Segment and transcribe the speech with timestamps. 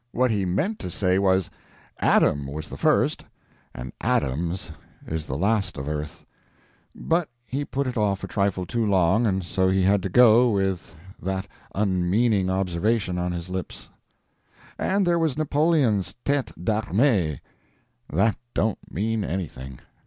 [0.13, 1.51] What he meant to say was,
[1.99, 3.23] "Adam was the first
[3.71, 4.71] and Adams
[5.05, 6.25] is the last of earth,"
[6.95, 10.49] but he put it off a trifle too long, and so he had to go
[10.49, 13.91] with that unmeaning observation on his lips.
[14.79, 17.39] And there we have Napoleon's "Tete d'armee."
[18.11, 19.81] That don't mean anything.